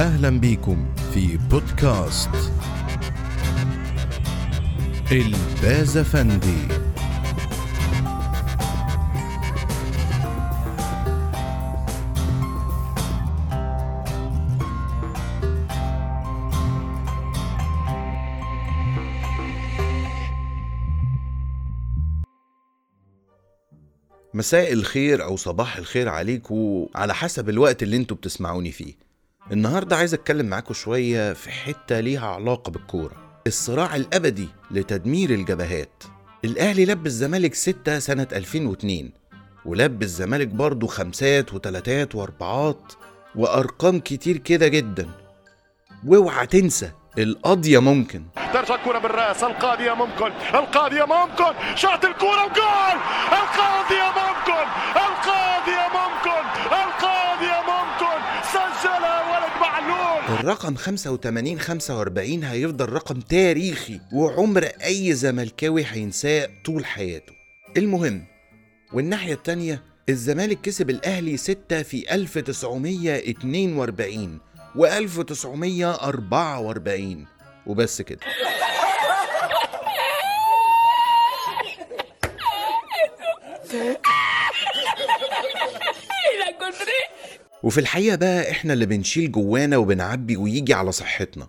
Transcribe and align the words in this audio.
أهلا 0.00 0.30
بيكم 0.40 0.86
في 1.12 1.36
بودكاست 1.36 2.30
البازفندي 5.12 6.68
مساء 24.34 24.72
الخير 24.72 25.24
أو 25.24 25.36
صباح 25.36 25.76
الخير 25.76 26.08
عليكم 26.08 26.86
على 26.94 27.14
حسب 27.14 27.48
الوقت 27.48 27.82
اللي 27.82 27.96
أنتوا 27.96 28.16
بتسمعوني 28.16 28.72
فيه. 28.72 28.94
النهاردة 29.52 29.96
عايز 29.96 30.14
اتكلم 30.14 30.46
معاكم 30.46 30.74
شوية 30.74 31.32
في 31.32 31.50
حتة 31.50 32.00
ليها 32.00 32.26
علاقة 32.26 32.70
بالكورة. 32.70 33.12
الصراع 33.46 33.96
الأبدي 33.96 34.48
لتدمير 34.70 35.30
الجبهات. 35.30 36.02
الأهلي 36.44 36.84
لب 36.84 37.06
الزمالك 37.06 37.54
ستة 37.54 37.98
سنة 37.98 38.26
2002 38.32 39.12
ولب 39.64 40.02
الزمالك 40.02 40.48
برضه 40.48 40.86
خمسات 40.86 41.54
وتلاتات 41.54 42.14
وأربعات 42.14 42.92
وأرقام 43.36 44.00
كتير 44.00 44.36
كده 44.36 44.68
جدا. 44.68 45.08
واوعى 46.06 46.46
تنسى 46.46 46.90
القضية 47.18 47.78
ممكن. 47.78 48.24
ترجع 48.52 48.74
الكرة 48.74 48.98
بالرأس 48.98 49.44
القاضية 49.44 49.92
ممكن 49.92 50.32
القاضية 50.54 51.04
ممكن 51.04 51.76
شاط 51.76 52.04
الكرة 52.04 52.44
وجول 52.44 52.96
القاضية 53.32 54.08
ممكن 54.20 54.66
القاضية 54.96 55.86
ممكن 55.98 56.44
القاضية 56.66 57.58
ممكن 57.72 58.18
سجلها 58.52 59.20
ولد 59.32 59.54
الرقم 60.44 60.74
85 60.74 61.58
45 61.60 62.44
هيفضل 62.44 62.88
رقم 62.88 63.20
تاريخي 63.20 64.00
وعمر 64.12 64.64
أي 64.64 65.12
زملكاوي 65.14 65.84
هينساه 65.86 66.48
طول 66.64 66.84
حياته. 66.86 67.32
المهم 67.76 68.24
والناحية 68.92 69.34
التانية 69.34 69.82
الزمالك 70.08 70.60
كسب 70.60 70.90
الأهلي 70.90 71.36
6 71.36 71.82
في 71.82 72.14
1942 72.14 74.38
و 74.76 74.86
1944 74.86 77.26
وبس 77.66 78.02
كده. 78.02 78.20
وفي 87.64 87.80
الحقيقة 87.80 88.16
بقى 88.16 88.50
إحنا 88.50 88.72
اللي 88.72 88.86
بنشيل 88.86 89.32
جوانا 89.32 89.76
وبنعبي 89.76 90.36
ويجي 90.36 90.74
على 90.74 90.92
صحتنا. 90.92 91.46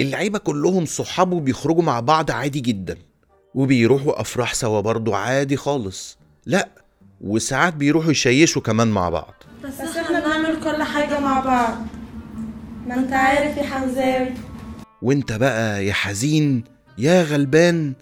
اللعيبة 0.00 0.38
كلهم 0.38 0.86
صحابه 0.86 1.40
بيخرجوا 1.40 1.82
مع 1.82 2.00
بعض 2.00 2.30
عادي 2.30 2.60
جدا 2.60 2.98
وبيروحوا 3.54 4.20
أفراح 4.20 4.54
سوا 4.54 4.80
برضه 4.80 5.16
عادي 5.16 5.56
خالص. 5.56 6.18
لأ 6.46 6.68
وساعات 7.20 7.74
بيروحوا 7.74 8.10
يشيشوا 8.10 8.62
كمان 8.62 8.88
مع 8.88 9.08
بعض. 9.08 9.34
بس 9.64 9.80
إحنا 9.80 10.20
بنعمل 10.20 10.60
كل 10.64 10.82
حاجة 10.82 11.20
مع 11.20 11.40
بعض. 11.40 11.76
ما 12.86 12.94
أنت 12.94 13.12
عارف 13.12 13.56
يا 13.56 13.62
حمزاوي. 13.62 14.28
وأنت 15.02 15.32
بقى 15.32 15.86
يا 15.86 15.92
حزين 15.92 16.64
يا 16.98 17.22
غلبان 17.22 17.92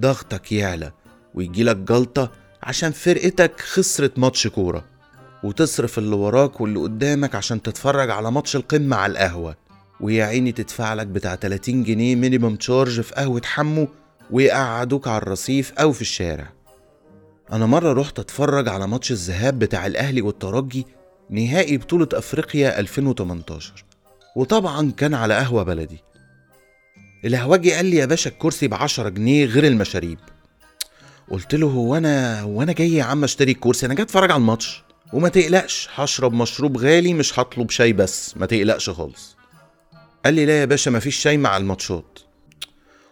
ضغطك 0.00 0.52
يعلى 0.52 0.92
ويجيلك 1.34 1.76
جلطة 1.76 2.32
عشان 2.62 2.92
فرقتك 2.92 3.60
خسرت 3.60 4.18
ماتش 4.18 4.46
كورة. 4.46 4.95
وتصرف 5.46 5.98
اللي 5.98 6.16
وراك 6.16 6.60
واللي 6.60 6.78
قدامك 6.78 7.34
عشان 7.34 7.62
تتفرج 7.62 8.10
على 8.10 8.32
ماتش 8.32 8.56
القمة 8.56 8.96
على 8.96 9.10
القهوة. 9.12 9.56
ويا 10.00 10.24
عيني 10.24 10.52
تدفع 10.52 10.94
لك 10.94 11.06
بتاع 11.06 11.34
30 11.34 11.84
جنيه 11.84 12.16
minimum 12.16 12.56
charge 12.56 13.00
في 13.00 13.14
قهوة 13.14 13.42
حمو 13.44 13.88
ويقعدوك 14.30 15.08
على 15.08 15.22
الرصيف 15.22 15.72
أو 15.72 15.92
في 15.92 16.00
الشارع. 16.00 16.52
أنا 17.52 17.66
مرة 17.66 17.92
رحت 17.92 18.18
أتفرج 18.18 18.68
على 18.68 18.88
ماتش 18.88 19.12
الذهاب 19.12 19.58
بتاع 19.58 19.86
الأهلي 19.86 20.22
والترجي 20.22 20.86
نهائي 21.30 21.76
بطولة 21.76 22.08
أفريقيا 22.12 22.80
2018 22.80 23.84
وطبعا 24.36 24.90
كان 24.96 25.14
على 25.14 25.34
قهوة 25.34 25.62
بلدي. 25.62 25.98
القهوجي 27.24 27.72
قال 27.72 27.86
لي 27.86 27.96
يا 27.96 28.06
باشا 28.06 28.30
الكرسي 28.30 28.68
بعشرة 28.68 29.08
جنيه 29.08 29.44
غير 29.44 29.66
المشاريب. 29.66 30.18
قلت 31.30 31.54
له 31.54 31.66
هو 31.66 31.96
أنا 31.96 32.40
هو 32.40 32.62
أنا 32.62 32.72
جاي 32.72 32.94
يا 32.94 33.04
عم 33.04 33.24
أشتري 33.24 33.52
الكرسي؟ 33.52 33.86
أنا 33.86 33.94
جاي 33.94 34.04
أتفرج 34.04 34.30
على 34.30 34.40
الماتش. 34.40 34.86
وما 35.16 35.28
تقلقش 35.28 35.88
هشرب 35.94 36.32
مشروب 36.32 36.76
غالي 36.76 37.14
مش 37.14 37.38
هطلب 37.38 37.70
شاي 37.70 37.92
بس. 37.92 38.36
ما 38.36 38.46
تقلقش 38.46 38.90
خالص. 38.90 39.36
قال 40.24 40.34
لي 40.34 40.46
لا 40.46 40.60
يا 40.60 40.64
باشا 40.64 40.90
مفيش 40.90 41.16
شاي 41.16 41.36
مع 41.36 41.56
الماتشات. 41.56 42.18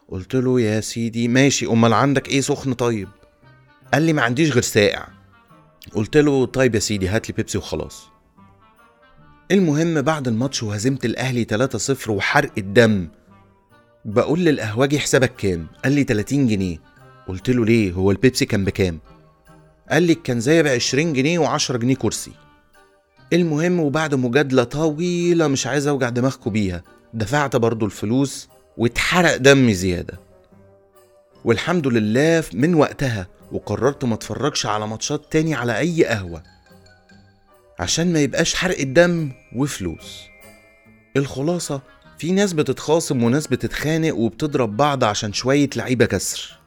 قلت 0.09 0.35
له 0.35 0.61
يا 0.61 0.81
سيدي 0.81 1.29
ماشي. 1.29 1.67
أمال 1.67 1.93
عندك 1.93 2.29
إيه 2.29 2.41
سخن 2.41 2.73
طيب؟ 2.73 3.09
قال 3.95 4.03
لي 4.03 4.13
ما 4.13 4.23
عنديش 4.23 4.51
غير 4.53 4.63
ساقع. 4.63 5.09
قلت 5.93 6.17
له 6.17 6.47
طيب 6.47 6.75
يا 6.75 6.81
سيدي 6.81 7.09
هات 7.09 7.29
لي 7.29 7.35
بيبسي 7.37 7.59
وخلاص. 7.59 8.09
المهم 9.51 10.03
بعد 10.03 10.29
الماتش 10.29 10.63
وهزيمة 10.63 10.99
الأهلي 11.05 11.47
3-0 12.07 12.09
وحرق 12.09 12.53
الدم. 12.59 13.09
بقول 14.05 14.41
للقهوجي 14.41 14.99
حسابك 14.99 15.37
كام؟ 15.37 15.67
قال 15.85 15.93
لي 15.93 16.05
30 16.05 16.47
جنيه. 16.47 16.79
قلت 17.29 17.51
له 17.51 17.65
ليه؟ 17.65 17.93
هو 17.93 18.11
البيبسي 18.11 18.47
كان 18.47 18.65
بكام؟ 18.65 18.99
قال 19.91 20.03
لي 20.03 20.17
زي 20.29 20.63
ب 20.63 20.67
20 20.67 21.13
جنيه 21.13 21.59
و10 21.59 21.73
جنيه 21.73 21.95
كرسي. 21.97 22.33
المهم 23.33 23.81
وبعد 23.81 24.15
مجادلة 24.15 24.65
طويلة 24.65 25.49
مش 25.49 25.67
عايز 25.67 25.87
أوجع 25.87 26.09
دماغكوا 26.09 26.53
بيها 26.53 26.83
دفعت 27.15 27.57
برضو 27.57 27.87
الفلوس 27.87 28.49
واتحرق 28.77 29.37
دمي 29.37 29.75
زيادة. 29.75 30.21
والحمد 31.45 31.87
لله 31.87 32.45
من 32.53 32.75
وقتها 32.75 33.27
وقررت 33.53 34.05
ما 34.05 34.15
اتفرجش 34.15 34.67
على 34.67 34.87
ماتشات 34.87 35.23
تاني 35.33 35.55
على 35.55 35.79
أي 35.79 36.05
قهوة. 36.05 36.43
عشان 37.79 38.13
ما 38.13 38.21
يبقاش 38.21 38.55
حرق 38.55 38.79
الدم 38.79 39.33
وفلوس. 39.57 40.21
الخلاصة 41.17 41.81
في 42.19 42.33
ناس 42.33 42.53
بتتخاصم 42.53 43.23
وناس 43.23 43.47
بتتخانق 43.47 44.15
وبتضرب 44.15 44.77
بعض 44.77 45.05
عشان 45.05 45.33
شوية 45.33 45.71
لعيبة 45.77 46.05
كسر. 46.05 46.59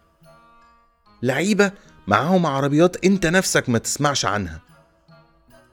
لعيبة 1.24 1.72
معاهم 2.08 2.46
عربيات 2.46 3.06
انت 3.06 3.26
نفسك 3.26 3.70
ما 3.70 3.80
تسمعش 3.80 4.26
عنها. 4.26 4.62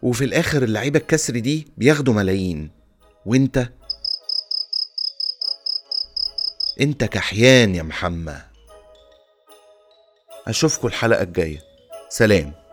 وفي 0.02 0.24
الآخر 0.24 0.62
اللعيبة 0.62 0.98
الكسر 0.98 1.38
دي 1.38 1.72
بياخدوا 1.76 2.14
ملايين. 2.14 2.70
وانت؟ 3.26 3.68
انت 6.80 7.04
كحيان 7.04 7.74
يا 7.74 7.82
محمد. 7.82 8.42
أشوفكوا 10.46 10.88
الحلقة 10.88 11.22
الجاية. 11.22 11.60
سلام. 12.08 12.63